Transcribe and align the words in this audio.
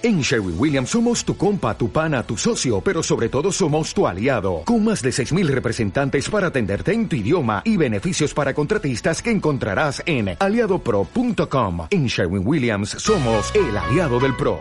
En 0.00 0.20
Sherwin 0.20 0.54
Williams 0.56 0.90
somos 0.90 1.24
tu 1.24 1.36
compa, 1.36 1.76
tu 1.76 1.90
pana, 1.90 2.22
tu 2.22 2.36
socio, 2.36 2.80
pero 2.80 3.02
sobre 3.02 3.28
todo 3.28 3.50
somos 3.50 3.92
tu 3.92 4.06
aliado, 4.06 4.62
con 4.64 4.84
más 4.84 5.02
de 5.02 5.10
6.000 5.10 5.48
representantes 5.48 6.30
para 6.30 6.46
atenderte 6.46 6.92
en 6.92 7.08
tu 7.08 7.16
idioma 7.16 7.62
y 7.64 7.76
beneficios 7.76 8.32
para 8.32 8.54
contratistas 8.54 9.20
que 9.20 9.32
encontrarás 9.32 10.00
en 10.06 10.36
aliadopro.com. 10.38 11.88
En 11.90 12.06
Sherwin 12.06 12.46
Williams 12.46 12.90
somos 12.90 13.52
el 13.56 13.76
aliado 13.76 14.20
del 14.20 14.36
PRO. 14.36 14.60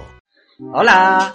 Hola, 0.73 1.31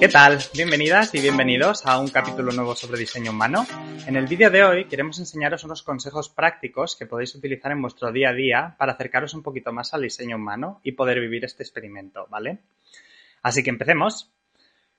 ¿qué 0.00 0.08
tal? 0.08 0.38
Bienvenidas 0.54 1.14
y 1.14 1.20
bienvenidos 1.20 1.84
a 1.84 2.00
un 2.00 2.08
capítulo 2.08 2.52
nuevo 2.52 2.74
sobre 2.74 2.98
diseño 2.98 3.32
humano. 3.32 3.66
En 4.06 4.16
el 4.16 4.26
vídeo 4.26 4.50
de 4.50 4.64
hoy 4.64 4.84
queremos 4.86 5.18
enseñaros 5.18 5.62
unos 5.62 5.82
consejos 5.82 6.30
prácticos 6.30 6.96
que 6.96 7.04
podéis 7.04 7.34
utilizar 7.34 7.70
en 7.70 7.82
vuestro 7.82 8.10
día 8.12 8.30
a 8.30 8.32
día 8.32 8.76
para 8.78 8.92
acercaros 8.92 9.34
un 9.34 9.42
poquito 9.42 9.74
más 9.74 9.92
al 9.92 10.00
diseño 10.00 10.36
humano 10.36 10.80
y 10.82 10.92
poder 10.92 11.20
vivir 11.20 11.44
este 11.44 11.64
experimento, 11.64 12.26
¿vale? 12.30 12.60
Así 13.42 13.62
que 13.62 13.70
empecemos. 13.70 14.32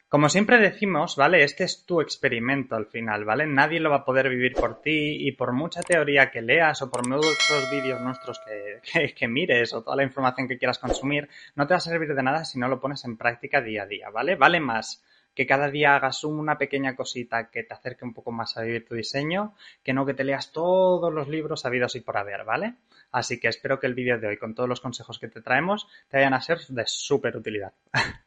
Como 0.10 0.30
siempre 0.30 0.58
decimos, 0.59 1.18
¿vale? 1.18 1.44
Este 1.44 1.66
es 1.66 1.86
tu 1.86 2.00
experimento 2.00 2.78
al 2.78 2.86
final, 2.86 3.26
¿vale? 3.26 3.45
Nadie 3.45 3.82
lo 3.82 3.90
va 3.90 3.98
a 3.98 4.05
poder 4.05 4.30
vivir 4.30 4.54
por 4.54 4.82
ti 4.82 5.28
y 5.28 5.34
por 5.34 5.52
mucha 5.52 5.82
teoría 5.82 6.32
que 6.32 6.42
leas 6.42 6.81
o 6.81 6.90
por 6.90 7.05
muchos 7.05 7.70
vídeos 7.70 8.00
nuestros 8.00 8.40
que, 9.16 9.28
mires 9.28 9.73
o 9.73 9.84
toda 9.84 9.98
la 9.98 10.04
información 10.04 10.48
que 10.48 10.58
quieras 10.58 10.80
consumir, 10.80 11.28
no 11.55 11.68
te 11.68 11.73
va 11.73 11.80
a 11.80 11.81
servir 11.81 12.16
de 12.16 12.23
nada 12.23 12.45
si 12.45 12.58
no 12.58 12.70
lo 12.70 12.80
pones 12.80 13.04
en 13.04 13.18
práctica 13.18 13.59
día 13.59 13.84
a 13.84 13.86
día, 13.86 14.09
¿vale? 14.09 14.38
Vale 14.38 14.62
más 14.62 15.04
que 15.36 15.45
cada 15.45 15.70
día 15.70 15.98
hagas 15.98 16.23
una 16.23 16.58
pequeña 16.58 16.95
cosita 16.95 17.50
que 17.52 17.64
te 17.64 17.73
acerque 17.73 18.06
un 18.06 18.14
poco 18.14 18.31
más 18.31 18.56
a 18.56 18.62
vivir 18.62 18.88
tu 18.88 18.95
diseño, 18.95 19.56
que 19.84 19.92
no 19.92 20.06
que 20.06 20.14
te 20.14 20.23
leas 20.23 20.54
todos 20.54 21.14
los 21.14 21.28
libros 21.28 21.66
habidos 21.66 21.98
y 21.98 22.00
por 22.00 22.17
haber, 22.17 22.45
¿vale? 22.45 22.76
Así 23.12 23.42
que 23.42 23.50
espero 23.50 23.78
que 23.78 23.88
el 23.88 23.94
vídeo 23.94 24.17
de 24.20 24.28
hoy, 24.28 24.38
con 24.38 24.56
todos 24.56 24.70
los 24.70 24.80
consejos 24.80 25.20
que 25.20 25.28
te 25.28 25.42
traemos, 25.42 25.88
te 26.08 26.16
vayan 26.16 26.34
a 26.34 26.42
ser 26.42 26.59
de 26.70 26.84
súper 26.88 27.36
utilidad. 27.36 27.73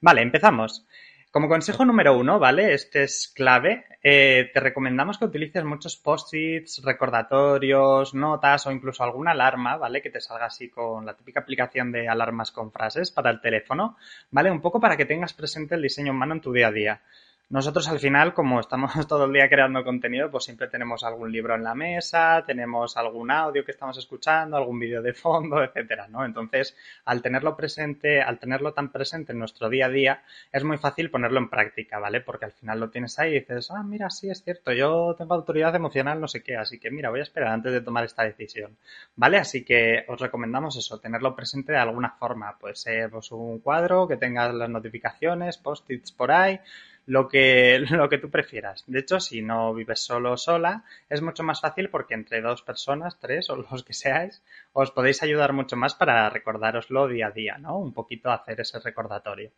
Vale, 0.00 0.22
empezamos. 0.22 0.86
Como 1.30 1.48
consejo 1.48 1.84
número 1.84 2.16
uno, 2.16 2.38
¿vale? 2.38 2.72
Este 2.72 3.02
es 3.02 3.30
clave. 3.34 3.84
Eh, 4.02 4.50
te 4.54 4.60
recomendamos 4.60 5.18
que 5.18 5.26
utilices 5.26 5.64
muchos 5.64 5.96
post-its, 5.96 6.82
recordatorios, 6.82 8.14
notas 8.14 8.66
o 8.66 8.72
incluso 8.72 9.02
alguna 9.04 9.32
alarma, 9.32 9.76
¿vale? 9.76 10.00
Que 10.00 10.10
te 10.10 10.20
salga 10.20 10.46
así 10.46 10.70
con 10.70 11.04
la 11.04 11.14
típica 11.14 11.40
aplicación 11.40 11.92
de 11.92 12.08
alarmas 12.08 12.52
con 12.52 12.72
frases 12.72 13.10
para 13.10 13.30
el 13.30 13.40
teléfono, 13.40 13.96
¿vale? 14.30 14.50
Un 14.50 14.62
poco 14.62 14.80
para 14.80 14.96
que 14.96 15.04
tengas 15.04 15.34
presente 15.34 15.74
el 15.74 15.82
diseño 15.82 16.12
humano 16.12 16.34
en 16.34 16.40
tu 16.40 16.52
día 16.52 16.68
a 16.68 16.72
día. 16.72 17.02
Nosotros 17.48 17.86
al 17.86 18.00
final, 18.00 18.34
como 18.34 18.58
estamos 18.58 18.90
todo 19.06 19.26
el 19.26 19.32
día 19.32 19.48
creando 19.48 19.84
contenido, 19.84 20.28
pues 20.32 20.44
siempre 20.44 20.66
tenemos 20.66 21.04
algún 21.04 21.30
libro 21.30 21.54
en 21.54 21.62
la 21.62 21.76
mesa, 21.76 22.42
tenemos 22.44 22.96
algún 22.96 23.30
audio 23.30 23.64
que 23.64 23.70
estamos 23.70 23.96
escuchando, 23.98 24.56
algún 24.56 24.80
vídeo 24.80 25.00
de 25.00 25.12
fondo, 25.12 25.62
etcétera, 25.62 26.08
¿no? 26.08 26.24
Entonces, 26.24 26.76
al 27.04 27.22
tenerlo 27.22 27.56
presente, 27.56 28.20
al 28.20 28.40
tenerlo 28.40 28.72
tan 28.72 28.90
presente 28.90 29.30
en 29.30 29.38
nuestro 29.38 29.68
día 29.68 29.86
a 29.86 29.90
día, 29.90 30.22
es 30.50 30.64
muy 30.64 30.76
fácil 30.76 31.08
ponerlo 31.08 31.38
en 31.38 31.48
práctica, 31.48 32.00
¿vale? 32.00 32.20
Porque 32.20 32.46
al 32.46 32.52
final 32.52 32.80
lo 32.80 32.90
tienes 32.90 33.16
ahí 33.20 33.30
y 33.30 33.38
dices, 33.38 33.70
ah, 33.70 33.84
mira, 33.84 34.10
sí, 34.10 34.28
es 34.28 34.42
cierto, 34.42 34.72
yo 34.72 35.14
tengo 35.16 35.34
autoridad 35.34 35.72
emocional, 35.76 36.20
no 36.20 36.26
sé 36.26 36.42
qué, 36.42 36.56
así 36.56 36.80
que 36.80 36.90
mira, 36.90 37.10
voy 37.10 37.20
a 37.20 37.22
esperar 37.22 37.52
antes 37.52 37.72
de 37.72 37.80
tomar 37.80 38.04
esta 38.04 38.24
decisión, 38.24 38.76
¿vale? 39.14 39.38
Así 39.38 39.64
que 39.64 40.04
os 40.08 40.20
recomendamos 40.20 40.76
eso, 40.76 40.98
tenerlo 40.98 41.36
presente 41.36 41.70
de 41.70 41.78
alguna 41.78 42.10
forma, 42.10 42.58
puede 42.58 42.74
ser 42.74 43.08
pues, 43.10 43.30
un 43.30 43.60
cuadro 43.60 44.08
que 44.08 44.16
tenga 44.16 44.52
las 44.52 44.68
notificaciones, 44.68 45.58
post-its 45.58 46.10
por 46.10 46.32
ahí, 46.32 46.58
lo 47.06 47.28
que, 47.28 47.78
lo 47.90 48.08
que 48.08 48.18
tú 48.18 48.30
prefieras. 48.30 48.84
De 48.86 48.98
hecho, 48.98 49.20
si 49.20 49.42
no 49.42 49.72
vives 49.72 50.00
solo 50.00 50.32
o 50.32 50.36
sola, 50.36 50.84
es 51.08 51.22
mucho 51.22 51.42
más 51.42 51.60
fácil 51.60 51.88
porque 51.88 52.14
entre 52.14 52.42
dos 52.42 52.62
personas, 52.62 53.18
tres 53.18 53.48
o 53.50 53.56
los 53.70 53.84
que 53.84 53.94
seáis, 53.94 54.42
os 54.72 54.90
podéis 54.90 55.22
ayudar 55.22 55.52
mucho 55.52 55.76
más 55.76 55.94
para 55.94 56.28
recordároslo 56.28 57.08
día 57.08 57.28
a 57.28 57.30
día, 57.30 57.58
¿no? 57.58 57.78
Un 57.78 57.92
poquito 57.94 58.30
hacer 58.30 58.60
ese 58.60 58.78
recordatorio. 58.80 59.50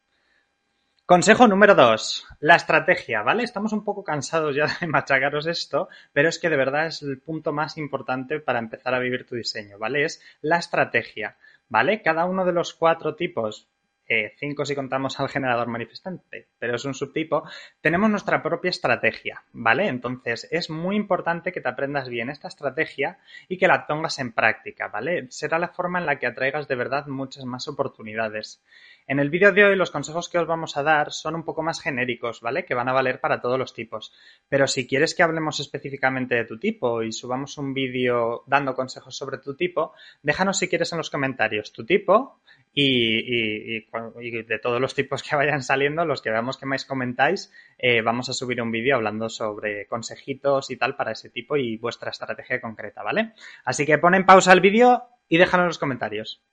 Consejo 1.08 1.48
número 1.48 1.74
dos, 1.74 2.26
la 2.38 2.56
estrategia, 2.56 3.22
¿vale? 3.22 3.42
Estamos 3.42 3.72
un 3.72 3.82
poco 3.82 4.04
cansados 4.04 4.54
ya 4.54 4.66
de 4.66 4.86
machacaros 4.86 5.46
esto, 5.46 5.88
pero 6.12 6.28
es 6.28 6.38
que 6.38 6.50
de 6.50 6.58
verdad 6.58 6.86
es 6.86 7.00
el 7.00 7.19
punto 7.19 7.50
más 7.50 7.78
importante 7.78 8.41
para 8.41 8.59
empezar 8.59 8.92
a 8.92 8.98
vivir 8.98 9.26
tu 9.26 9.34
diseño, 9.34 9.78
¿vale? 9.78 10.04
Es 10.04 10.22
la 10.42 10.59
estrategia, 10.59 11.38
¿vale? 11.70 12.03
Cada 12.03 12.26
uno 12.26 12.44
de 12.44 12.53
los 12.53 12.75
cuatro 12.75 13.15
tipos, 13.15 13.70
eh, 14.08 14.34
cinco 14.38 14.64
si 14.64 14.74
contamos 14.74 15.20
al 15.20 15.28
generador 15.28 15.69
manifestante, 15.69 16.48
pero 16.58 16.76
es 16.76 16.84
un 16.84 16.94
subtipo, 16.94 17.44
tenemos 17.80 18.08
nuestra 18.08 18.42
propia 18.42 18.70
estrategia, 18.70 19.44
¿vale? 19.52 19.88
Entonces 19.88 20.48
es 20.50 20.70
muy 20.70 20.96
importante 20.96 21.52
que 21.52 21.60
te 21.60 21.69
aprendas 21.69 22.08
bien 22.08 22.30
esta 22.30 22.48
estrategia 22.48 23.18
y 23.48 23.58
que 23.58 23.68
la 23.68 23.86
pongas 23.86 24.18
en 24.18 24.32
práctica, 24.32 24.88
¿vale? 24.88 25.26
Será 25.30 25.58
la 25.58 25.68
forma 25.68 25.98
en 25.98 26.06
la 26.06 26.18
que 26.18 26.26
atraigas 26.26 26.68
de 26.68 26.74
verdad 26.74 27.06
muchas 27.06 27.44
más 27.44 27.68
oportunidades. 27.68 28.62
En 29.06 29.20
el 29.20 29.30
vídeo 29.30 29.52
de 29.52 29.64
hoy 29.64 29.76
los 29.76 29.91
consejos 29.91 30.28
que 30.28 30.38
os 30.38 30.47
vamos 30.47 30.76
a 30.76 30.82
dar 30.82 31.12
son 31.12 31.34
un 31.34 31.44
poco 31.44 31.62
más 31.62 31.80
genéricos, 31.80 32.42
¿vale? 32.42 32.66
Que 32.66 32.74
van 32.74 32.88
a 32.88 32.92
valer 32.92 33.20
para 33.20 33.41
todos 33.41 33.58
los 33.58 33.72
tipos. 33.72 34.12
Pero 34.48 34.66
si 34.66 34.86
quieres 34.86 35.14
que 35.14 35.22
hablemos 35.22 35.60
específicamente 35.60 36.34
de 36.34 36.44
tu 36.44 36.58
tipo 36.58 37.02
y 37.02 37.12
subamos 37.12 37.56
un 37.56 37.72
vídeo 37.72 38.42
dando 38.47 38.74
consejos 38.74 39.16
sobre 39.16 39.38
tu 39.38 39.56
tipo, 39.56 39.94
déjanos 40.22 40.58
si 40.58 40.68
quieres 40.68 40.92
en 40.92 40.98
los 40.98 41.08
comentarios 41.10 41.72
tu 41.72 41.86
tipo 41.86 42.41
y, 42.81 44.43
de 44.44 44.59
todos 44.62 44.81
los 44.81 44.94
tipos 44.94 45.25
que 45.25 45.34
vayan 45.34 45.62
saliendo, 45.62 46.05
los 46.05 46.22
que 46.22 46.31
veamos 46.31 46.56
que 46.56 46.66
más 46.66 46.84
comentáis, 46.84 47.53
eh, 47.77 48.03
vamos 48.03 48.28
a 48.28 48.33
subir 48.33 48.62
un 48.62 48.71
vídeo 48.71 48.94
hablando 48.94 49.28
sobre 49.28 49.87
consejitos 49.89 50.71
y 50.71 50.77
tal 50.77 50.94
para 50.94 51.11
ese 51.11 51.28
tipo 51.28 51.56
y 51.56 51.77
vuestra 51.77 52.11
estrategia 52.11 52.61
concreta, 52.61 53.03
¿vale? 53.03 53.33
Así 53.65 53.84
que 53.84 53.99
ponen 53.99 54.25
pausa 54.25 54.53
el 54.53 54.61
vídeo 54.61 55.09
y 55.28 55.39
déjanos 55.39 55.66
los 55.66 55.78
comentarios. 55.78 56.44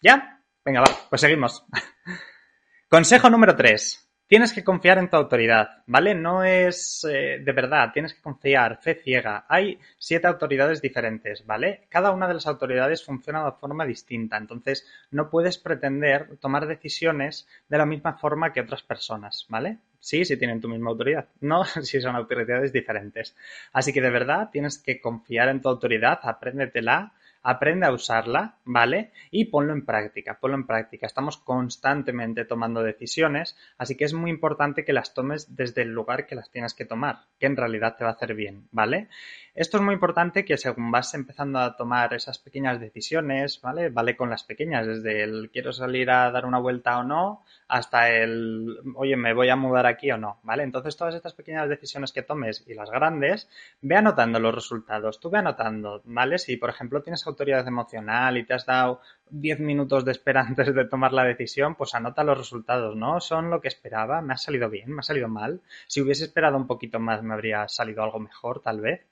¿Ya? 0.00 0.42
Venga, 0.64 0.80
va, 0.80 0.96
pues 1.10 1.20
seguimos. 1.20 1.66
Consejo 2.88 3.28
número 3.28 3.54
3. 3.54 4.09
Tienes 4.30 4.52
que 4.52 4.62
confiar 4.62 4.98
en 4.98 5.10
tu 5.10 5.16
autoridad, 5.16 5.82
¿vale? 5.88 6.14
No 6.14 6.44
es 6.44 7.04
eh, 7.04 7.40
de 7.44 7.52
verdad, 7.52 7.90
tienes 7.92 8.14
que 8.14 8.22
confiar, 8.22 8.80
fe 8.80 8.94
ciega. 8.94 9.44
Hay 9.48 9.80
siete 9.98 10.28
autoridades 10.28 10.80
diferentes, 10.80 11.44
¿vale? 11.44 11.88
Cada 11.88 12.12
una 12.12 12.28
de 12.28 12.34
las 12.34 12.46
autoridades 12.46 13.04
funciona 13.04 13.44
de 13.44 13.50
forma 13.50 13.84
distinta, 13.84 14.36
entonces 14.36 14.86
no 15.10 15.30
puedes 15.30 15.58
pretender 15.58 16.36
tomar 16.36 16.68
decisiones 16.68 17.48
de 17.68 17.78
la 17.78 17.86
misma 17.86 18.18
forma 18.18 18.52
que 18.52 18.60
otras 18.60 18.84
personas, 18.84 19.46
¿vale? 19.48 19.78
Sí, 19.98 20.24
si 20.24 20.36
tienen 20.36 20.60
tu 20.60 20.68
misma 20.68 20.90
autoridad, 20.90 21.26
no 21.40 21.64
si 21.82 22.00
son 22.00 22.14
autoridades 22.14 22.72
diferentes. 22.72 23.34
Así 23.72 23.92
que 23.92 24.00
de 24.00 24.10
verdad 24.10 24.50
tienes 24.52 24.78
que 24.78 25.00
confiar 25.00 25.48
en 25.48 25.60
tu 25.60 25.68
autoridad, 25.68 26.20
apréndetela 26.22 27.14
aprende 27.42 27.86
a 27.86 27.92
usarla, 27.92 28.56
¿vale? 28.64 29.12
Y 29.30 29.46
ponlo 29.46 29.72
en 29.72 29.84
práctica, 29.84 30.38
ponlo 30.40 30.56
en 30.56 30.66
práctica. 30.66 31.06
Estamos 31.06 31.38
constantemente 31.38 32.44
tomando 32.44 32.82
decisiones, 32.82 33.56
así 33.78 33.96
que 33.96 34.04
es 34.04 34.14
muy 34.14 34.30
importante 34.30 34.84
que 34.84 34.92
las 34.92 35.14
tomes 35.14 35.56
desde 35.56 35.82
el 35.82 35.88
lugar 35.88 36.26
que 36.26 36.34
las 36.34 36.50
tienes 36.50 36.74
que 36.74 36.84
tomar, 36.84 37.24
que 37.38 37.46
en 37.46 37.56
realidad 37.56 37.96
te 37.96 38.04
va 38.04 38.10
a 38.10 38.14
hacer 38.14 38.34
bien, 38.34 38.68
¿vale? 38.72 39.08
Esto 39.54 39.78
es 39.78 39.82
muy 39.82 39.94
importante 39.94 40.44
que 40.44 40.56
según 40.56 40.90
vas 40.90 41.12
empezando 41.14 41.58
a 41.58 41.76
tomar 41.76 42.14
esas 42.14 42.38
pequeñas 42.38 42.78
decisiones, 42.80 43.60
¿vale? 43.60 43.90
Vale 43.90 44.16
con 44.16 44.30
las 44.30 44.44
pequeñas, 44.44 44.86
desde 44.86 45.22
el 45.24 45.50
quiero 45.50 45.72
salir 45.72 46.10
a 46.10 46.30
dar 46.30 46.46
una 46.46 46.58
vuelta 46.58 46.98
o 46.98 47.02
no, 47.02 47.44
hasta 47.66 48.10
el 48.10 48.78
oye, 48.94 49.16
me 49.16 49.34
voy 49.34 49.48
a 49.48 49.56
mudar 49.56 49.86
aquí 49.86 50.10
o 50.12 50.18
no, 50.18 50.38
¿vale? 50.42 50.62
Entonces 50.62 50.96
todas 50.96 51.14
estas 51.14 51.34
pequeñas 51.34 51.68
decisiones 51.68 52.12
que 52.12 52.22
tomes 52.22 52.64
y 52.66 52.74
las 52.74 52.90
grandes, 52.90 53.48
ve 53.80 53.96
anotando 53.96 54.38
los 54.38 54.54
resultados, 54.54 55.20
tú 55.20 55.30
ve 55.30 55.38
anotando, 55.38 56.00
¿vale? 56.04 56.38
Si 56.38 56.56
por 56.56 56.70
ejemplo 56.70 57.02
tienes 57.02 57.26
autoridad 57.30 57.66
emocional 57.66 58.36
y 58.38 58.44
te 58.44 58.54
has 58.54 58.66
dado 58.66 59.00
10 59.30 59.60
minutos 59.60 60.04
de 60.04 60.12
espera 60.12 60.40
antes 60.48 60.74
de 60.74 60.84
tomar 60.84 61.12
la 61.12 61.24
decisión, 61.24 61.74
pues 61.74 61.94
anota 61.94 62.24
los 62.24 62.38
resultados, 62.38 62.96
¿no? 62.96 63.20
Son 63.20 63.50
lo 63.50 63.60
que 63.60 63.68
esperaba, 63.68 64.20
me 64.20 64.34
ha 64.34 64.36
salido 64.36 64.68
bien, 64.68 64.90
me 64.90 65.00
ha 65.00 65.02
salido 65.02 65.28
mal. 65.28 65.60
Si 65.86 66.00
hubiese 66.00 66.24
esperado 66.24 66.56
un 66.56 66.66
poquito 66.66 66.98
más 67.00 67.22
me 67.22 67.34
habría 67.34 67.66
salido 67.68 68.02
algo 68.02 68.20
mejor, 68.20 68.60
tal 68.60 68.80
vez. 68.80 69.06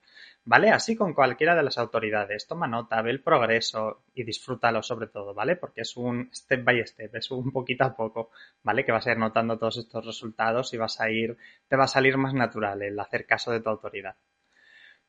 ¿Vale? 0.44 0.70
Así 0.70 0.96
con 0.96 1.12
cualquiera 1.12 1.54
de 1.54 1.62
las 1.62 1.76
autoridades. 1.76 2.46
Toma 2.46 2.66
nota, 2.66 3.02
ve 3.02 3.10
el 3.10 3.20
progreso 3.22 4.04
y 4.14 4.24
disfrútalo 4.24 4.82
sobre 4.82 5.08
todo, 5.08 5.34
¿vale? 5.34 5.56
Porque 5.56 5.82
es 5.82 5.94
un 5.96 6.30
step 6.32 6.64
by 6.64 6.86
step, 6.86 7.14
es 7.16 7.30
un 7.30 7.52
poquito 7.52 7.84
a 7.84 7.94
poco, 7.94 8.30
¿vale? 8.62 8.84
Que 8.84 8.92
vas 8.92 9.06
a 9.06 9.12
ir 9.12 9.18
notando 9.18 9.58
todos 9.58 9.76
estos 9.76 10.06
resultados 10.06 10.72
y 10.72 10.78
vas 10.78 11.00
a 11.00 11.10
ir, 11.10 11.36
te 11.68 11.76
va 11.76 11.84
a 11.84 11.88
salir 11.88 12.16
más 12.16 12.32
natural 12.32 12.80
el 12.82 12.98
hacer 12.98 13.26
caso 13.26 13.52
de 13.52 13.60
tu 13.60 13.68
autoridad. 13.68 14.16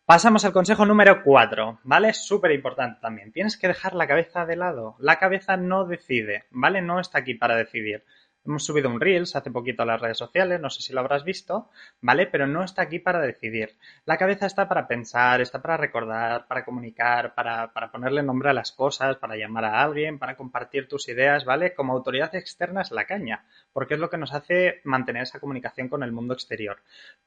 Pasamos 0.10 0.44
al 0.44 0.54
consejo 0.54 0.88
número 0.88 1.22
4, 1.22 1.82
¿vale? 1.84 2.14
Súper 2.14 2.52
importante 2.54 2.98
también. 3.00 3.32
Tienes 3.32 3.58
que 3.58 3.68
dejar 3.68 3.94
la 3.94 4.08
cabeza 4.08 4.48
de 4.48 4.56
lado. 4.56 4.96
La 4.98 5.20
cabeza 5.20 5.56
no 5.56 5.86
decide, 5.86 6.46
¿vale? 6.50 6.82
No 6.82 7.00
está 7.00 7.20
aquí 7.20 7.36
para 7.36 7.56
decidir. 7.56 8.04
Hemos 8.50 8.66
subido 8.66 8.90
un 8.90 9.00
Reels 9.00 9.36
hace 9.36 9.52
poquito 9.52 9.84
a 9.84 9.86
las 9.86 10.02
redes 10.02 10.18
sociales, 10.18 10.60
no 10.60 10.70
sé 10.70 10.82
si 10.82 10.92
lo 10.92 11.02
habrás 11.02 11.24
visto, 11.24 11.70
¿vale? 12.02 12.26
Pero 12.26 12.48
no 12.48 12.64
está 12.64 12.82
aquí 12.82 13.00
para 13.00 13.20
decidir. 13.20 13.78
La 14.06 14.18
cabeza 14.18 14.48
está 14.48 14.68
para 14.68 14.88
pensar, 14.88 15.40
está 15.40 15.62
para 15.62 15.78
recordar, 15.78 16.48
para 16.48 16.66
comunicar, 16.66 17.36
para, 17.36 17.72
para 17.72 17.92
ponerle 17.92 18.24
nombre 18.24 18.50
a 18.50 18.54
las 18.54 18.72
cosas, 18.72 19.18
para 19.18 19.36
llamar 19.36 19.66
a 19.66 19.82
alguien, 19.82 20.18
para 20.18 20.36
compartir 20.36 20.88
tus 20.88 21.08
ideas, 21.10 21.46
¿vale? 21.46 21.76
Como 21.76 21.94
autoridad 21.94 22.34
externa 22.34 22.82
es 22.82 22.92
la 22.92 23.06
caña, 23.06 23.46
porque 23.72 23.94
es 23.94 24.00
lo 24.00 24.10
que 24.10 24.18
nos 24.18 24.34
hace 24.34 24.82
mantener 24.84 25.24
esa 25.24 25.40
comunicación 25.40 25.88
con 25.88 26.02
el 26.02 26.12
mundo 26.12 26.34
exterior. 26.34 26.80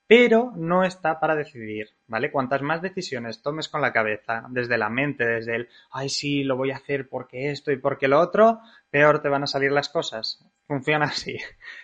Pero 0.09 0.53
no 0.57 0.83
está 0.85 1.21
para 1.21 1.37
decidir, 1.37 1.91
¿vale? 2.09 2.33
Cuantas 2.33 2.63
más 2.63 2.83
decisiones 2.83 3.43
tomes 3.43 3.69
con 3.69 3.81
la 3.81 3.93
cabeza, 3.93 4.45
desde 4.51 4.77
la 4.77 4.91
mente, 4.91 5.25
desde 5.25 5.55
el, 5.55 5.69
ay, 5.93 6.09
sí, 6.09 6.43
lo 6.43 6.57
voy 6.57 6.73
a 6.73 6.77
hacer 6.77 7.09
porque 7.09 7.51
esto 7.51 7.71
y 7.71 7.77
porque 7.77 8.09
lo 8.09 8.19
otro, 8.19 8.61
peor 8.91 9.23
te 9.23 9.29
van 9.29 9.45
a 9.45 9.47
salir 9.47 9.71
las 9.71 9.89
cosas. 9.89 10.45
Funciona 10.73 11.05
así. 11.05 11.37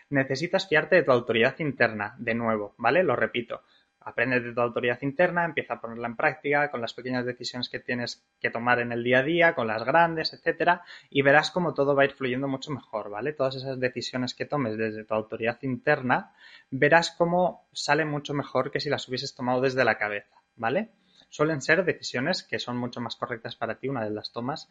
Necesitas 0.08 0.66
fiarte 0.66 0.96
de 0.96 1.02
tu 1.02 1.12
autoridad 1.12 1.54
interna, 1.58 2.14
de 2.16 2.32
nuevo, 2.32 2.74
¿vale? 2.78 3.02
Lo 3.02 3.16
repito. 3.16 3.60
Aprende 4.00 4.40
de 4.40 4.54
tu 4.54 4.62
autoridad 4.62 4.98
interna, 5.02 5.44
empieza 5.44 5.74
a 5.74 5.80
ponerla 5.82 6.08
en 6.08 6.16
práctica 6.16 6.70
con 6.70 6.80
las 6.80 6.94
pequeñas 6.94 7.26
decisiones 7.26 7.68
que 7.68 7.80
tienes 7.80 8.24
que 8.40 8.48
tomar 8.48 8.80
en 8.80 8.90
el 8.92 9.04
día 9.04 9.18
a 9.18 9.22
día, 9.22 9.54
con 9.54 9.66
las 9.66 9.84
grandes, 9.84 10.32
etcétera, 10.32 10.84
y 11.10 11.20
verás 11.20 11.50
cómo 11.50 11.74
todo 11.74 11.94
va 11.94 12.04
a 12.04 12.06
ir 12.06 12.12
fluyendo 12.12 12.48
mucho 12.48 12.70
mejor, 12.70 13.10
¿vale? 13.10 13.34
Todas 13.34 13.56
esas 13.56 13.78
decisiones 13.78 14.32
que 14.32 14.46
tomes 14.46 14.78
desde 14.78 15.04
tu 15.04 15.12
autoridad 15.12 15.58
interna, 15.60 16.32
verás 16.70 17.10
cómo 17.10 17.68
sale 17.74 18.06
mucho 18.06 18.32
mejor 18.32 18.70
que 18.70 18.80
si 18.80 18.88
las 18.88 19.06
hubieses 19.06 19.34
tomado 19.34 19.60
desde 19.60 19.84
la 19.84 19.98
cabeza, 19.98 20.34
¿vale? 20.56 20.92
Suelen 21.28 21.60
ser 21.60 21.84
decisiones 21.84 22.42
que 22.42 22.58
son 22.58 22.78
mucho 22.78 23.02
más 23.02 23.16
correctas 23.16 23.54
para 23.54 23.78
ti, 23.78 23.88
una 23.88 24.02
de 24.02 24.10
las 24.12 24.32
tomas, 24.32 24.70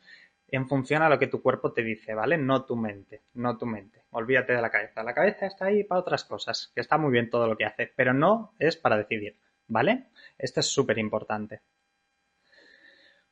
en 0.49 0.67
función 0.67 1.01
a 1.01 1.09
lo 1.09 1.19
que 1.19 1.27
tu 1.27 1.41
cuerpo 1.41 1.73
te 1.73 1.83
dice, 1.83 2.13
¿vale? 2.13 2.38
No 2.38 2.65
tu 2.65 2.75
mente, 2.75 3.23
no 3.33 3.57
tu 3.57 3.65
mente. 3.65 4.03
Olvídate 4.11 4.53
de 4.53 4.61
la 4.61 4.69
cabeza. 4.69 5.03
La 5.03 5.13
cabeza 5.13 5.45
está 5.45 5.65
ahí 5.65 5.83
para 5.83 6.01
otras 6.01 6.23
cosas, 6.23 6.71
que 6.73 6.81
está 6.81 6.97
muy 6.97 7.11
bien 7.11 7.29
todo 7.29 7.47
lo 7.47 7.57
que 7.57 7.65
hace, 7.65 7.91
pero 7.95 8.13
no 8.13 8.53
es 8.59 8.77
para 8.77 8.97
decidir, 8.97 9.38
¿vale? 9.67 10.05
Esto 10.38 10.61
es 10.61 10.67
súper 10.67 10.97
importante. 10.97 11.61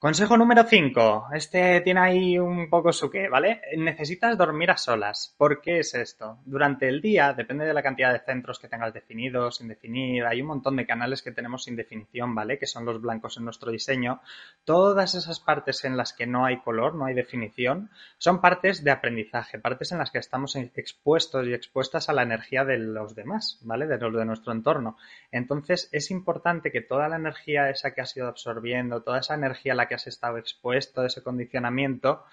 Consejo 0.06 0.38
número 0.38 0.66
5. 0.66 1.30
Este 1.34 1.82
tiene 1.82 2.00
ahí 2.00 2.38
un 2.38 2.70
poco 2.70 2.94
su 2.94 3.10
qué, 3.10 3.28
¿vale? 3.28 3.62
Necesitas 3.76 4.38
dormir 4.38 4.70
a 4.70 4.78
solas. 4.78 5.34
¿Por 5.36 5.62
qué 5.62 5.80
es 5.80 5.96
esto? 5.96 6.38
Durante 6.46 6.88
el 6.88 7.02
día, 7.02 7.34
depende 7.34 7.66
de 7.66 7.74
la 7.74 7.82
cantidad 7.82 8.14
de 8.14 8.20
centros 8.20 8.60
que 8.60 8.68
tengas 8.68 8.94
definidos, 8.94 9.56
sin 9.56 9.68
definir, 9.68 10.24
hay 10.26 10.42
un 10.42 10.48
montón 10.50 10.76
de 10.76 10.86
canales 10.86 11.24
que 11.24 11.32
tenemos 11.32 11.64
sin 11.64 11.76
definición, 11.76 12.36
¿vale? 12.36 12.60
Que 12.60 12.68
son 12.68 12.86
los 12.86 13.02
blancos 13.02 13.38
en 13.38 13.46
nuestro 13.46 13.72
diseño. 13.72 14.22
Todas 14.64 15.16
esas 15.16 15.40
partes 15.40 15.84
en 15.86 15.98
las 15.98 16.14
que 16.14 16.28
no 16.28 16.46
hay 16.46 16.60
color, 16.60 16.94
no 16.94 17.06
hay 17.06 17.16
definición, 17.16 17.90
son 18.20 18.42
partes 18.42 18.84
de 18.84 18.92
aprendizaje, 18.92 19.58
partes 19.58 19.92
en 19.92 19.98
las 19.98 20.12
que 20.12 20.20
estamos 20.20 20.56
expuestos 20.56 21.48
y 21.48 21.54
expuestas 21.56 22.10
a 22.10 22.14
la 22.14 22.22
energía 22.22 22.64
de 22.64 22.78
los 22.78 23.16
demás, 23.16 23.58
¿vale? 23.64 23.88
De 23.88 23.98
los 23.98 24.14
de 24.14 24.26
nuestro 24.26 24.54
entorno. 24.54 24.98
Entonces, 25.32 25.90
es 25.92 26.12
importante 26.12 26.72
que 26.72 26.82
toda 26.82 27.10
la 27.10 27.16
energía 27.16 27.72
esa 27.72 27.96
que 27.96 28.02
has 28.02 28.16
ido 28.16 28.28
absorbiendo, 28.28 29.02
toda 29.02 29.18
esa 29.18 29.34
energía 29.34 29.74
a 29.74 29.76
la 29.76 29.88
que 29.88 29.95
has 29.96 30.08
estado 30.08 30.38
expuesto 30.38 31.02
a 31.02 31.08
ese 31.08 31.24
condicionamiento, 31.24 32.24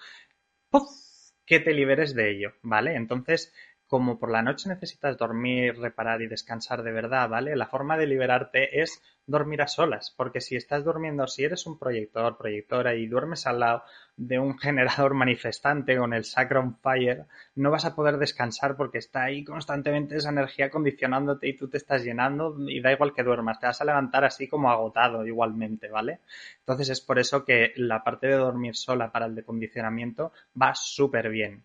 que 1.45 1.59
te 1.59 1.73
liberes 1.73 2.15
de 2.15 2.31
ello, 2.31 2.53
¿vale? 2.61 2.95
Entonces, 2.95 3.53
como 3.87 4.19
por 4.19 4.31
la 4.31 4.41
noche 4.41 4.69
necesitas 4.69 5.17
dormir, 5.17 5.77
reparar 5.79 6.21
y 6.21 6.27
descansar 6.27 6.83
de 6.83 6.91
verdad, 6.91 7.29
¿vale? 7.29 7.55
La 7.55 7.67
forma 7.67 7.97
de 7.97 8.07
liberarte 8.07 8.81
es 8.81 9.01
dormir 9.25 9.61
a 9.61 9.67
solas, 9.67 10.13
porque 10.17 10.41
si 10.41 10.55
estás 10.55 10.83
durmiendo, 10.83 11.27
si 11.27 11.43
eres 11.43 11.65
un 11.65 11.77
proyector, 11.77 12.37
proyectora 12.37 12.95
y 12.95 13.07
duermes 13.07 13.47
al 13.47 13.59
lado 13.59 13.83
de 14.17 14.39
un 14.39 14.57
generador 14.59 15.13
manifestante 15.13 15.97
con 15.97 16.13
el 16.13 16.25
Sacron 16.25 16.77
Fire, 16.77 17.25
no 17.55 17.71
vas 17.71 17.85
a 17.85 17.95
poder 17.95 18.17
descansar 18.17 18.75
porque 18.75 18.97
está 18.97 19.23
ahí 19.23 19.43
constantemente 19.43 20.15
esa 20.15 20.29
energía 20.29 20.69
condicionándote 20.69 21.47
y 21.47 21.57
tú 21.57 21.69
te 21.69 21.77
estás 21.77 22.03
llenando 22.03 22.55
y 22.67 22.81
da 22.81 22.91
igual 22.91 23.13
que 23.13 23.23
duermas, 23.23 23.59
te 23.59 23.67
vas 23.67 23.81
a 23.81 23.85
levantar 23.85 24.25
así 24.25 24.47
como 24.47 24.71
agotado 24.71 25.25
igualmente, 25.25 25.89
¿vale? 25.89 26.19
Entonces 26.59 26.89
es 26.89 27.01
por 27.01 27.19
eso 27.19 27.45
que 27.45 27.73
la 27.75 28.03
parte 28.03 28.27
de 28.27 28.35
dormir 28.35 28.75
sola 28.75 29.11
para 29.11 29.25
el 29.25 29.35
decondicionamiento 29.35 30.31
va 30.59 30.73
súper 30.75 31.29
bien. 31.29 31.63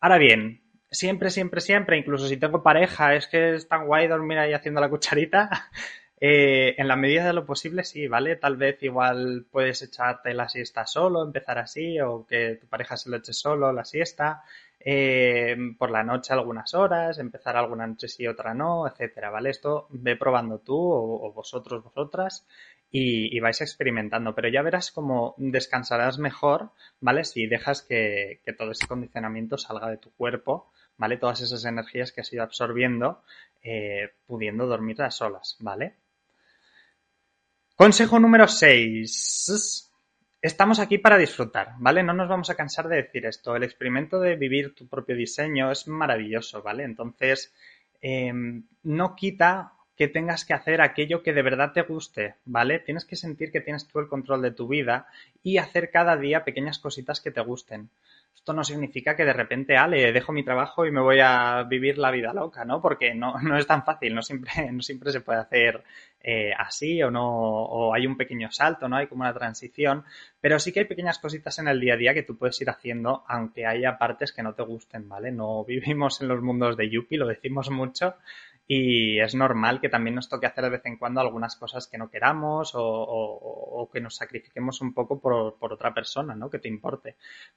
Ahora 0.00 0.18
bien, 0.18 0.62
siempre, 0.90 1.30
siempre, 1.30 1.60
siempre, 1.60 1.98
incluso 1.98 2.26
si 2.28 2.36
tengo 2.36 2.62
pareja, 2.62 3.14
es 3.14 3.26
que 3.26 3.54
es 3.54 3.68
tan 3.68 3.86
guay 3.86 4.08
dormir 4.08 4.38
ahí 4.38 4.52
haciendo 4.52 4.80
la 4.80 4.90
cucharita. 4.90 5.70
Eh, 6.20 6.74
en 6.78 6.88
la 6.88 6.96
medida 6.96 7.24
de 7.26 7.32
lo 7.32 7.46
posible, 7.46 7.84
sí, 7.84 8.08
¿vale? 8.08 8.34
Tal 8.34 8.56
vez 8.56 8.82
igual 8.82 9.46
puedes 9.52 9.82
echarte 9.82 10.34
la 10.34 10.48
siesta 10.48 10.84
solo, 10.84 11.22
empezar 11.22 11.58
así, 11.58 12.00
o 12.00 12.26
que 12.26 12.56
tu 12.60 12.66
pareja 12.66 12.96
se 12.96 13.08
lo 13.08 13.18
eche 13.18 13.32
solo 13.32 13.72
la 13.72 13.84
siesta, 13.84 14.42
eh, 14.80 15.56
por 15.78 15.90
la 15.90 16.02
noche 16.02 16.32
algunas 16.32 16.74
horas, 16.74 17.18
empezar 17.20 17.56
alguna 17.56 17.86
noche 17.86 18.08
sí, 18.08 18.26
otra 18.26 18.52
no, 18.52 18.88
etcétera, 18.88 19.30
¿vale? 19.30 19.50
Esto 19.50 19.86
ve 19.90 20.16
probando 20.16 20.58
tú 20.58 20.76
o, 20.76 21.32
vosotros, 21.32 21.84
vosotras, 21.84 22.46
y, 22.90 23.38
vais 23.40 23.60
experimentando, 23.60 24.34
pero 24.34 24.48
ya 24.48 24.62
verás 24.62 24.90
cómo 24.90 25.34
descansarás 25.36 26.18
mejor, 26.18 26.72
¿vale? 27.00 27.22
Si 27.24 27.46
dejas 27.46 27.82
que, 27.82 28.40
que 28.44 28.52
todo 28.52 28.72
ese 28.72 28.88
condicionamiento 28.88 29.56
salga 29.56 29.88
de 29.88 29.98
tu 29.98 30.10
cuerpo 30.14 30.72
¿vale? 30.98 31.16
Todas 31.16 31.40
esas 31.40 31.64
energías 31.64 32.12
que 32.12 32.20
has 32.20 32.32
ido 32.32 32.42
absorbiendo, 32.42 33.22
eh, 33.62 34.10
pudiendo 34.26 34.66
dormir 34.66 35.00
a 35.02 35.10
solas, 35.10 35.56
¿vale? 35.60 35.94
Consejo 37.74 38.18
número 38.18 38.48
6. 38.48 39.90
Estamos 40.42 40.78
aquí 40.78 40.98
para 40.98 41.16
disfrutar, 41.16 41.74
¿vale? 41.78 42.02
No 42.02 42.12
nos 42.12 42.28
vamos 42.28 42.50
a 42.50 42.54
cansar 42.54 42.88
de 42.88 42.96
decir 42.96 43.24
esto. 43.26 43.56
El 43.56 43.62
experimento 43.62 44.20
de 44.20 44.36
vivir 44.36 44.74
tu 44.74 44.86
propio 44.88 45.16
diseño 45.16 45.70
es 45.70 45.88
maravilloso, 45.88 46.62
¿vale? 46.62 46.84
Entonces, 46.84 47.54
em, 48.00 48.64
no 48.82 49.14
quita 49.16 49.72
que 49.96 50.06
tengas 50.06 50.44
que 50.44 50.54
hacer 50.54 50.80
aquello 50.80 51.24
que 51.24 51.32
de 51.32 51.42
verdad 51.42 51.72
te 51.72 51.82
guste, 51.82 52.36
¿vale? 52.44 52.78
Tienes 52.78 53.04
que 53.04 53.16
sentir 53.16 53.50
que 53.50 53.60
tienes 53.60 53.88
tú 53.88 53.98
el 53.98 54.06
control 54.06 54.42
de 54.42 54.52
tu 54.52 54.68
vida 54.68 55.08
y 55.42 55.58
hacer 55.58 55.90
cada 55.90 56.16
día 56.16 56.44
pequeñas 56.44 56.78
cositas 56.78 57.20
que 57.20 57.32
te 57.32 57.40
gusten. 57.40 57.90
Esto 58.38 58.52
no 58.52 58.62
significa 58.62 59.16
que 59.16 59.24
de 59.24 59.32
repente, 59.32 59.76
ale, 59.76 60.12
dejo 60.12 60.32
mi 60.32 60.44
trabajo 60.44 60.86
y 60.86 60.92
me 60.92 61.00
voy 61.00 61.18
a 61.20 61.64
vivir 61.64 61.98
la 61.98 62.12
vida 62.12 62.32
loca, 62.32 62.64
¿no? 62.64 62.80
Porque 62.80 63.12
no, 63.12 63.34
no 63.42 63.58
es 63.58 63.66
tan 63.66 63.84
fácil, 63.84 64.14
no 64.14 64.22
siempre, 64.22 64.52
no 64.72 64.80
siempre 64.80 65.10
se 65.10 65.20
puede 65.20 65.40
hacer 65.40 65.82
eh, 66.22 66.52
así 66.56 67.02
o 67.02 67.10
no, 67.10 67.28
o 67.28 67.92
hay 67.92 68.06
un 68.06 68.16
pequeño 68.16 68.50
salto, 68.52 68.88
¿no? 68.88 68.96
Hay 68.96 69.08
como 69.08 69.22
una 69.22 69.34
transición, 69.34 70.04
pero 70.40 70.60
sí 70.60 70.72
que 70.72 70.80
hay 70.80 70.86
pequeñas 70.86 71.18
cositas 71.18 71.58
en 71.58 71.66
el 71.66 71.80
día 71.80 71.94
a 71.94 71.96
día 71.96 72.14
que 72.14 72.22
tú 72.22 72.38
puedes 72.38 72.60
ir 72.60 72.70
haciendo, 72.70 73.24
aunque 73.26 73.66
haya 73.66 73.98
partes 73.98 74.32
que 74.32 74.44
no 74.44 74.54
te 74.54 74.62
gusten, 74.62 75.08
¿vale? 75.08 75.32
No 75.32 75.64
vivimos 75.64 76.22
en 76.22 76.28
los 76.28 76.40
mundos 76.40 76.76
de 76.76 76.88
Yuppie, 76.88 77.18
lo 77.18 77.26
decimos 77.26 77.70
mucho, 77.70 78.14
y 78.70 79.18
es 79.18 79.34
normal 79.34 79.80
que 79.80 79.88
también 79.88 80.14
nos 80.14 80.28
toque 80.28 80.46
hacer 80.46 80.62
de 80.64 80.70
vez 80.70 80.82
en 80.84 80.98
cuando 80.98 81.22
algunas 81.22 81.56
cosas 81.56 81.88
que 81.88 81.96
no 81.96 82.10
queramos 82.10 82.72
o, 82.74 83.88
que 83.90 84.02
nos 84.02 84.16
sacrifiquemos 84.16 84.82
un 84.82 84.92
poco 84.92 85.18
por, 85.18 85.56
por, 85.58 85.72
otra 85.72 85.94
persona, 85.94 86.34
¿no? 86.34 86.50
Que 86.50 86.58
te 86.58 86.68
importe. 86.68 87.16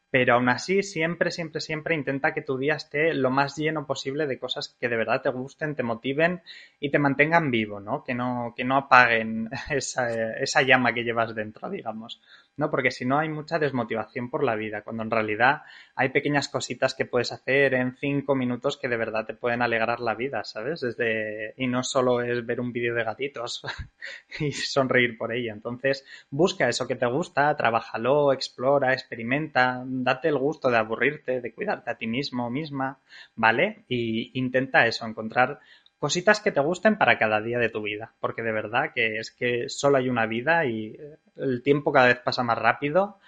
Pero 0.10 0.36
aún 0.36 0.48
así, 0.48 0.82
siempre, 0.84 1.30
siempre, 1.30 1.60
siempre 1.60 1.96
intenta 1.96 2.34
que 2.34 2.42
tu 2.42 2.58
día 2.58 2.76
esté 2.76 3.14
lo 3.14 3.30
más 3.30 3.58
lleno 3.58 3.86
posible 3.86 4.26
de 4.26 4.40
cosas 4.40 4.70
que 4.80 4.88
de 4.88 4.96
verdad 4.96 5.22
te 5.22 5.30
gusten, 5.30 5.76
te 5.76 5.84
motiven 5.84 6.42
y 6.80 6.92
te 6.92 7.00
mantengan 7.00 7.52
vivo, 7.52 7.82
¿no? 7.82 8.06
Que 8.06 8.16
no, 8.16 8.54
que 8.56 8.64
no 8.64 8.78
apaguen 8.78 9.50
esa, 9.70 10.10
esa 10.36 10.62
llama 10.62 10.94
que 10.94 11.04
llevas 11.04 11.36
dentro, 11.36 11.70
digamos. 11.70 12.22
¿No? 12.62 12.72
Porque 12.72 12.92
si 12.92 13.04
no 13.04 13.20
hay 13.20 13.28
mucha 13.28 13.60
desmotivación 13.60 14.30
por 14.30 14.44
la 14.44 14.56
vida, 14.56 14.84
cuando 14.84 15.04
en 15.04 15.12
realidad 15.12 15.64
hay 15.96 16.10
pequeñas 16.10 16.48
cositas 16.48 16.94
que 16.94 17.06
puedes 17.06 17.32
hacer 17.32 17.74
en 17.74 17.98
cinco 17.98 18.36
minutos 18.36 18.78
que 18.78 18.88
de 18.88 18.96
verdad 18.96 19.26
te 19.26 19.34
pueden 19.34 19.62
alegrar 19.62 20.00
la 20.00 20.16
vida, 20.16 20.44
¿sabes? 20.44 20.80
Desde, 20.80 21.54
y 21.58 21.68
no 21.68 21.84
solo 21.84 22.22
es 22.22 22.46
ver 22.46 22.62
un 22.62 22.72
vídeo 22.72 22.94
de 22.94 23.04
gatitos 23.04 23.64
y 24.40 24.52
sonreír 24.52 25.18
por 25.18 25.34
ello. 25.34 25.52
Entonces, 25.52 26.06
busca 26.30 26.70
eso 26.70 26.88
que 26.88 26.96
te 26.96 27.08
gusta, 27.08 27.56
trabájalo, 27.58 28.32
explora, 28.32 28.94
experimenta, 28.94 29.84
date 29.86 30.30
el 30.30 30.38
gusto 30.38 30.70
de 30.70 30.78
aburrirte, 30.78 31.42
de 31.42 31.54
cuidarte 31.54 31.90
a 31.90 31.98
ti 31.98 32.08
mismo 32.08 32.50
misma, 32.50 33.00
¿vale? 33.36 33.84
Y 33.90 34.38
intenta 34.40 34.86
eso, 34.86 35.06
encontrar 35.06 35.60
cositas 36.02 36.40
que 36.40 36.52
te 36.52 36.60
gusten 36.60 36.98
para 36.98 37.20
cada 37.20 37.42
día 37.42 37.60
de 37.60 37.70
tu 37.70 37.84
vida, 37.84 38.16
porque 38.20 38.42
de 38.42 38.52
verdad 38.52 38.92
que 38.92 39.20
es 39.20 39.30
que 39.30 39.70
solo 39.70 40.00
hay 40.00 40.10
una 40.10 40.26
vida 40.26 40.66
y 40.66 40.98
el 41.36 41.62
tiempo 41.62 41.92
cada 41.92 42.08
vez 42.08 42.18
pasa 42.18 42.42
más 42.42 42.58
rápido 42.58 43.20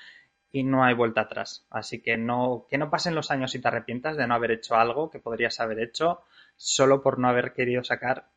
y 0.51 0.63
no 0.63 0.83
hay 0.83 0.95
vuelta 0.95 1.21
atrás. 1.21 1.67
Así 1.69 2.01
que 2.01 2.17
no, 2.17 2.65
que 2.71 2.79
no 2.79 2.89
pasen 2.89 3.13
los 3.13 3.29
años 3.29 3.53
y 3.53 3.61
te 3.61 3.67
arrepientas 3.67 4.17
de 4.17 4.25
no 4.25 4.33
haber 4.33 4.49
hecho 4.49 4.73
algo 4.73 5.11
que 5.11 5.19
podrías 5.19 5.59
haber 5.59 5.81
hecho 5.81 6.23
solo 6.55 7.03
por 7.03 7.19
no 7.19 7.29
haber 7.29 7.53
querido 7.53 7.83
sacar 7.83 8.29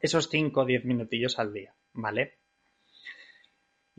esos 0.00 0.28
5 0.28 0.62
o 0.62 0.64
10 0.64 0.84
minutillos 0.84 1.38
al 1.38 1.52
día, 1.52 1.72
¿vale? 1.92 2.39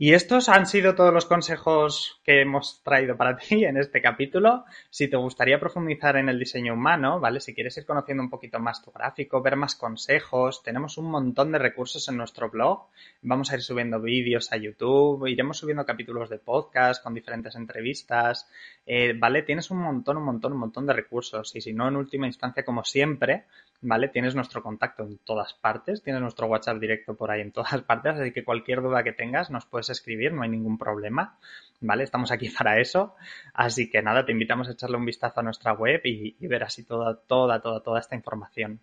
Y 0.04 0.14
estos 0.14 0.48
han 0.48 0.66
sido 0.66 0.96
todos 0.96 1.14
los 1.14 1.26
consejos 1.26 2.20
que 2.24 2.40
hemos 2.40 2.82
traído 2.82 3.16
para 3.16 3.36
ti 3.38 3.64
en 3.64 3.76
este 3.76 4.02
capítulo. 4.02 4.64
Si 4.90 5.06
te 5.06 5.16
gustaría 5.16 5.60
profundizar 5.60 6.16
en 6.16 6.28
el 6.28 6.40
diseño 6.40 6.74
humano, 6.74 7.20
¿vale? 7.20 7.38
Si 7.38 7.54
quieres 7.54 7.76
ir 7.76 7.86
conociendo 7.86 8.20
un 8.20 8.28
poquito 8.28 8.58
más 8.58 8.82
tu 8.82 8.90
gráfico, 8.90 9.40
ver 9.40 9.54
más 9.54 9.76
consejos, 9.76 10.64
tenemos 10.64 10.98
un 10.98 11.08
montón 11.08 11.52
de 11.52 11.60
recursos 11.60 12.08
en 12.08 12.16
nuestro 12.16 12.50
blog. 12.50 12.88
Vamos 13.20 13.52
a 13.52 13.54
ir 13.54 13.62
subiendo 13.62 14.00
vídeos 14.00 14.50
a 14.52 14.56
YouTube, 14.56 15.28
iremos 15.28 15.58
subiendo 15.58 15.86
capítulos 15.86 16.28
de 16.30 16.40
podcast 16.40 17.00
con 17.00 17.14
diferentes 17.14 17.54
entrevistas, 17.54 18.48
eh, 18.84 19.12
¿vale? 19.16 19.44
Tienes 19.44 19.70
un 19.70 19.78
montón, 19.78 20.16
un 20.16 20.24
montón, 20.24 20.54
un 20.54 20.58
montón 20.58 20.84
de 20.84 20.94
recursos. 20.94 21.54
Y 21.54 21.60
si 21.60 21.72
no, 21.72 21.86
en 21.86 21.94
última 21.94 22.26
instancia, 22.26 22.64
como 22.64 22.82
siempre, 22.82 23.44
¿vale? 23.82 24.08
Tienes 24.08 24.34
nuestro 24.34 24.62
contacto 24.62 25.02
en 25.02 25.18
todas 25.18 25.52
partes, 25.54 26.02
tienes 26.02 26.22
nuestro 26.22 26.46
WhatsApp 26.46 26.78
directo 26.78 27.14
por 27.16 27.30
ahí 27.30 27.40
en 27.40 27.52
todas 27.52 27.82
partes, 27.86 28.14
así 28.14 28.32
que 28.32 28.44
cualquier 28.44 28.80
duda 28.80 29.02
que 29.02 29.12
tengas 29.12 29.50
nos 29.50 29.66
puedes 29.66 29.90
escribir, 29.90 30.32
no 30.32 30.42
hay 30.42 30.48
ningún 30.48 30.78
problema, 30.78 31.38
¿vale? 31.80 32.04
Estamos 32.04 32.30
aquí 32.32 32.48
para 32.56 32.80
eso. 32.80 33.14
Así 33.52 33.90
que 33.90 34.00
nada, 34.02 34.24
te 34.24 34.32
invitamos 34.32 34.68
a 34.68 34.72
echarle 34.72 34.96
un 34.96 35.04
vistazo 35.04 35.40
a 35.40 35.42
nuestra 35.42 35.72
web 35.72 36.00
y, 36.04 36.36
y 36.38 36.46
ver 36.46 36.62
así 36.64 36.84
toda, 36.84 37.16
toda, 37.16 37.60
toda, 37.60 37.82
toda 37.82 38.00
esta 38.00 38.14
información. 38.14 38.80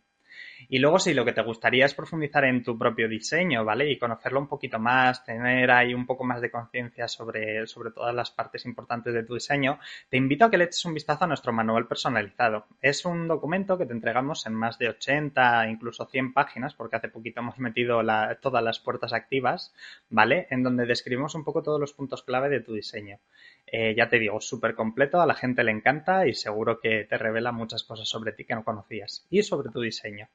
Y 0.72 0.78
luego, 0.78 1.00
si 1.00 1.16
lo 1.16 1.26
que 1.26 1.34
te 1.34 1.42
gustaría 1.42 1.86
es 1.88 1.96
profundizar 1.96 2.46
en 2.46 2.62
tu 2.62 2.78
propio 2.78 3.10
diseño, 3.10 3.66
¿vale? 3.66 3.90
Y 3.90 3.98
conocerlo 3.98 4.40
un 4.40 4.48
poquito 4.48 4.78
más, 4.78 5.26
tener 5.26 5.72
ahí 5.72 5.96
un 5.96 6.06
poco 6.06 6.24
más 6.24 6.42
de 6.42 6.52
conciencia 6.52 7.08
sobre, 7.08 7.66
sobre 7.66 7.90
todas 7.90 8.14
las 8.14 8.30
partes 8.30 8.68
importantes 8.68 9.16
de 9.16 9.24
tu 9.24 9.34
diseño, 9.34 9.80
te 10.10 10.18
invito 10.18 10.46
a 10.46 10.52
que 10.52 10.60
le 10.60 10.66
eches 10.66 10.86
un 10.86 10.94
vistazo 10.94 11.24
a 11.24 11.28
nuestro 11.28 11.52
manual 11.54 11.88
personalizado. 11.88 12.68
Es 12.82 13.04
un 13.04 13.28
documento 13.28 13.80
que 13.80 13.88
te 13.88 13.94
entregamos 13.94 14.46
en 14.46 14.54
más 14.54 14.78
de 14.78 14.90
80, 14.90 15.68
incluso 15.70 16.06
100 16.06 16.34
páginas, 16.34 16.76
porque 16.76 16.98
hace 16.98 17.10
poquito 17.10 17.40
hemos 17.40 17.58
metido 17.58 18.00
todas 18.40 18.64
las 18.64 18.80
puertas 18.80 19.12
activas, 19.12 19.74
¿vale? 20.12 20.46
En 20.52 20.62
donde 20.62 20.86
describimos 20.86 21.34
un 21.34 21.44
poco 21.44 21.64
todos 21.64 21.80
los 21.80 21.94
puntos 21.94 22.22
clave 22.22 22.50
de 22.50 22.60
tu 22.60 22.76
diseño. 22.76 23.18
Eh, 23.66 23.96
ya 23.98 24.08
te 24.08 24.20
digo, 24.20 24.40
súper 24.40 24.76
completo, 24.76 25.20
a 25.20 25.26
la 25.26 25.34
gente 25.34 25.64
le 25.64 25.72
encanta 25.72 26.28
y 26.28 26.36
seguro 26.36 26.80
que 26.80 27.06
te 27.06 27.18
revela 27.18 27.52
muchas 27.52 27.84
cosas 27.84 28.08
sobre 28.08 28.34
ti 28.34 28.46
que 28.46 28.54
no 28.54 28.64
conocías 28.64 29.26
y 29.32 29.42
sobre 29.42 29.72
tu 29.72 29.82
diseño. 29.82 30.28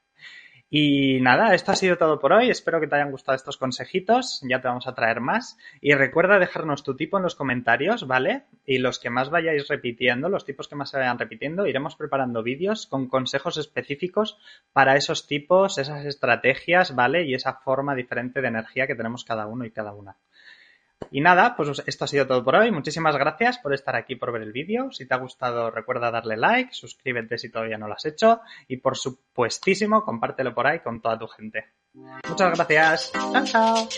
Y 0.76 1.20
nada, 1.20 1.54
esto 1.54 1.70
ha 1.70 1.76
sido 1.76 1.96
todo 1.96 2.18
por 2.18 2.32
hoy. 2.32 2.50
Espero 2.50 2.80
que 2.80 2.88
te 2.88 2.96
hayan 2.96 3.12
gustado 3.12 3.36
estos 3.36 3.56
consejitos. 3.56 4.40
Ya 4.42 4.60
te 4.60 4.66
vamos 4.66 4.88
a 4.88 4.94
traer 4.94 5.20
más. 5.20 5.56
Y 5.80 5.94
recuerda 5.94 6.40
dejarnos 6.40 6.82
tu 6.82 6.96
tipo 6.96 7.16
en 7.16 7.22
los 7.22 7.36
comentarios, 7.36 8.08
¿vale? 8.08 8.46
Y 8.66 8.78
los 8.78 8.98
que 8.98 9.08
más 9.08 9.30
vayáis 9.30 9.68
repitiendo, 9.68 10.28
los 10.28 10.44
tipos 10.44 10.66
que 10.66 10.74
más 10.74 10.90
se 10.90 10.98
vayan 10.98 11.16
repitiendo, 11.16 11.68
iremos 11.68 11.94
preparando 11.94 12.42
vídeos 12.42 12.88
con 12.88 13.06
consejos 13.08 13.56
específicos 13.56 14.36
para 14.72 14.96
esos 14.96 15.28
tipos, 15.28 15.78
esas 15.78 16.04
estrategias, 16.06 16.94
¿vale? 16.96 17.22
Y 17.24 17.34
esa 17.34 17.52
forma 17.52 17.94
diferente 17.94 18.40
de 18.40 18.48
energía 18.48 18.88
que 18.88 18.96
tenemos 18.96 19.24
cada 19.24 19.46
uno 19.46 19.64
y 19.64 19.70
cada 19.70 19.92
una. 19.92 20.16
Y 21.10 21.20
nada, 21.20 21.54
pues 21.56 21.82
esto 21.86 22.04
ha 22.04 22.08
sido 22.08 22.26
todo 22.26 22.44
por 22.44 22.56
hoy. 22.56 22.70
Muchísimas 22.70 23.16
gracias 23.16 23.58
por 23.58 23.72
estar 23.72 23.94
aquí, 23.94 24.16
por 24.16 24.32
ver 24.32 24.42
el 24.42 24.52
vídeo. 24.52 24.90
Si 24.90 25.06
te 25.06 25.14
ha 25.14 25.18
gustado, 25.18 25.70
recuerda 25.70 26.10
darle 26.10 26.36
like, 26.36 26.72
suscríbete 26.72 27.38
si 27.38 27.50
todavía 27.50 27.78
no 27.78 27.86
lo 27.86 27.94
has 27.94 28.04
hecho 28.04 28.40
y 28.66 28.78
por 28.78 28.96
supuestísimo, 28.96 30.04
compártelo 30.04 30.54
por 30.54 30.66
ahí 30.66 30.80
con 30.80 31.00
toda 31.00 31.18
tu 31.18 31.28
gente. 31.28 31.66
Muchas 31.92 32.52
gracias. 32.56 33.12
Chao, 33.12 33.44
chao. 33.44 33.88